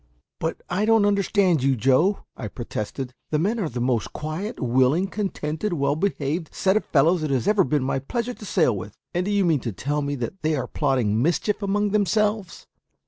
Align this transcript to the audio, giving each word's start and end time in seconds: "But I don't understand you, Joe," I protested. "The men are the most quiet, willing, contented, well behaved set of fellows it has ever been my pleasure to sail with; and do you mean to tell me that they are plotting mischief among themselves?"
"But 0.39 0.63
I 0.67 0.85
don't 0.85 1.05
understand 1.05 1.61
you, 1.61 1.75
Joe," 1.75 2.25
I 2.35 2.47
protested. 2.47 3.13
"The 3.29 3.37
men 3.37 3.59
are 3.59 3.69
the 3.69 3.79
most 3.79 4.13
quiet, 4.13 4.59
willing, 4.59 5.05
contented, 5.05 5.73
well 5.73 5.95
behaved 5.95 6.49
set 6.51 6.75
of 6.75 6.85
fellows 6.85 7.21
it 7.21 7.29
has 7.29 7.47
ever 7.47 7.63
been 7.63 7.83
my 7.83 7.99
pleasure 7.99 8.33
to 8.33 8.45
sail 8.45 8.75
with; 8.75 8.97
and 9.13 9.25
do 9.25 9.31
you 9.31 9.45
mean 9.45 9.59
to 9.59 9.71
tell 9.71 10.01
me 10.01 10.15
that 10.15 10.41
they 10.41 10.55
are 10.55 10.65
plotting 10.65 11.21
mischief 11.21 11.61
among 11.61 11.91
themselves?" 11.91 12.65